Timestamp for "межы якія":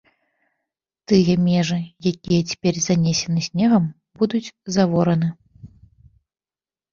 1.47-2.41